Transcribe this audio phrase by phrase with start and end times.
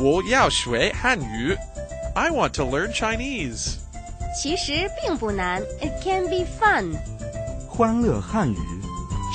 [0.00, 1.56] 我要学汉语。
[2.14, 3.76] I want to learn Chinese.
[4.34, 6.96] 其实并不难，It can be fun。
[7.68, 8.56] 欢乐汉语，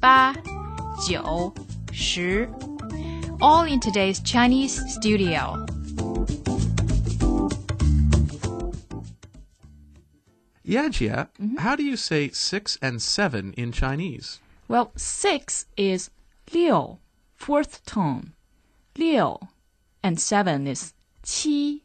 [0.00, 0.34] 八、
[1.06, 1.52] 九、
[1.92, 2.48] 十.
[3.40, 5.66] All in today's Chinese studio.
[10.71, 11.57] Yajie, mm-hmm.
[11.57, 14.39] how do you say six and seven in Chinese?
[14.69, 16.09] Well, six is
[16.53, 16.99] liu,
[17.35, 18.31] fourth tone,
[18.97, 19.37] liu,
[20.01, 21.81] and seven is qi,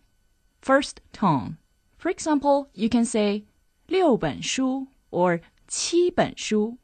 [0.63, 1.59] first tone.
[1.99, 3.43] For example, you can say
[3.89, 6.79] liu ben shu or qi ben shu.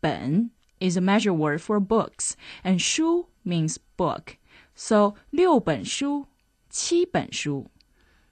[0.00, 4.38] Ben is a measure word for books, and shu means book.
[4.76, 6.28] So liu ben shu,
[6.70, 7.68] qi ben shu.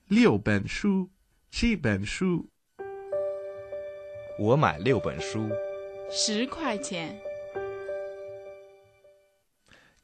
[0.09, 1.11] Liu ben shu,
[1.51, 2.50] qi ben shu
[4.40, 5.50] 我买六本书。
[6.10, 7.20] 十块钱，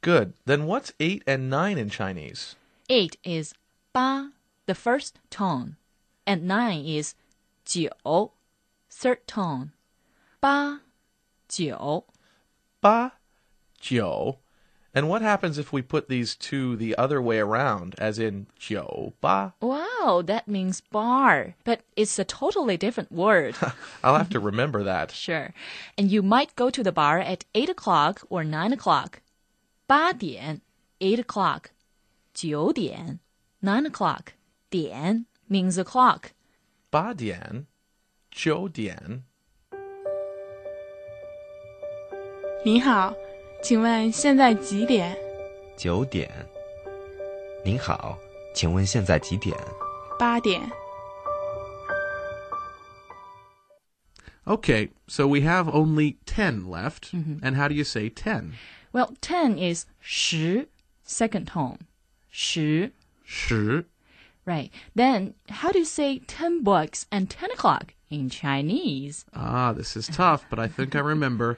[0.01, 0.33] Good.
[0.45, 2.53] Then what's eight and nine in Chinese?
[2.87, 3.53] 8 is
[3.93, 4.31] 八,
[4.65, 5.75] the first tone,
[6.25, 7.13] and 9 is
[7.65, 8.31] 九,
[8.89, 9.69] third tone.
[10.39, 10.81] 八,
[11.47, 12.05] 九.
[12.81, 13.11] Ba,
[13.79, 14.37] jiu.
[14.95, 19.13] And what happens if we put these two the other way around, as in jiu
[19.21, 19.53] ba?
[19.61, 23.55] Wow, that means bar, but it's a totally different word.
[24.03, 25.11] I'll have to remember that.
[25.11, 25.53] sure.
[25.97, 29.21] And you might go to the bar at 8 o'clock or 9 o'clock.
[29.87, 30.61] 八点,
[30.99, 31.71] 8 o'clock.
[32.33, 33.19] 九点,
[33.61, 34.33] 9 o'clock.
[34.69, 36.33] 点 means o'clock.
[36.91, 37.67] Ba dian,
[38.31, 39.23] jiu dian.
[42.63, 43.15] 您好，
[43.65, 45.17] 请问现在几点？
[45.77, 46.29] 九点。
[47.63, 48.17] 您好，
[48.53, 49.55] 请问现在几点？
[50.17, 50.61] 八点。
[54.45, 57.13] Okay, so we have only ten left.
[57.13, 58.53] And how do you say ten?
[58.91, 60.67] Well, 10 is 十,
[61.05, 61.77] second tone.
[62.29, 62.91] 十.
[63.23, 63.85] Shi.
[64.43, 64.71] Right.
[64.95, 69.23] Then, how do you say 10 books and 10 o'clock in Chinese?
[69.33, 71.57] Ah, this is tough, but I think I remember.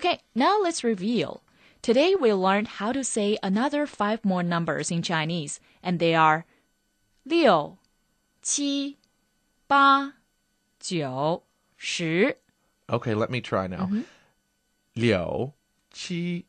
[0.00, 1.40] Okay, now let's review.
[1.82, 6.44] Today we learned how to say another five more numbers in Chinese, and they are
[7.24, 7.78] 六、
[8.42, 8.96] 七、
[9.68, 10.14] 八、
[10.80, 11.42] 九、
[11.76, 12.36] 十.
[12.88, 13.90] Okay, let me try now.
[14.96, 15.52] Liu,
[15.92, 16.44] qi,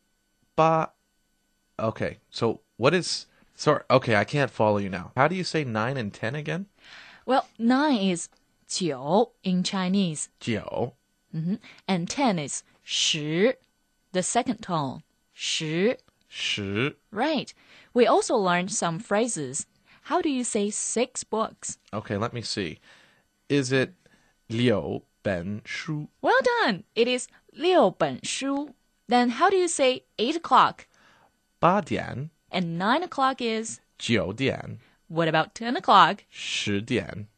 [0.56, 0.90] ba.
[1.78, 3.26] Okay, so what is.
[3.54, 5.10] Sorry, okay, I can't follow you now.
[5.16, 6.66] How do you say nine and ten again?
[7.26, 8.28] Well, nine is
[8.68, 10.28] 九 in Chinese,
[11.34, 11.58] Jiu.
[11.86, 13.54] and ten is 十,
[14.12, 15.02] the second tone.
[15.34, 15.96] 十.
[16.28, 16.94] Shi.
[17.10, 17.52] Right.
[17.94, 19.66] We also learned some phrases.
[20.02, 21.78] How do you say six books?
[21.92, 22.78] Okay, let me see.
[23.48, 23.94] Is it
[24.50, 26.08] Liu Ben Shu?
[26.20, 26.84] Well done.
[26.94, 28.74] It is 六本书.
[29.08, 30.86] Then how do you say eight o'clock?
[31.60, 36.24] Ba Dian, And nine o'clock is Jiu Dian, what about ten o'clock?
[36.30, 37.28] Shi Dian.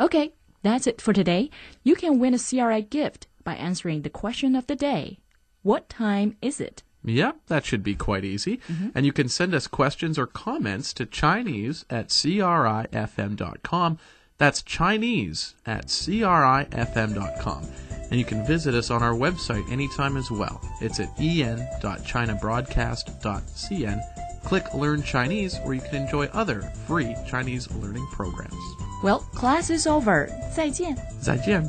[0.00, 0.32] Okay,
[0.62, 1.50] that's it for today.
[1.84, 5.18] You can win a CRI gift by answering the question of the day.
[5.62, 6.82] What time is it?
[7.04, 8.56] Yep, that should be quite easy.
[8.68, 8.88] Mm-hmm.
[8.94, 13.98] And you can send us questions or comments to Chinese at crifm.com.
[14.38, 17.66] That's Chinese at crifm.com.
[18.10, 20.62] And you can visit us on our website anytime as well.
[20.80, 24.00] It's at en.chinabroadcast.cn.
[24.44, 28.89] Click Learn Chinese where you can enjoy other free Chinese learning programs.
[29.03, 30.27] Well, class is over.
[30.55, 30.95] 再见.
[31.21, 31.63] 再见。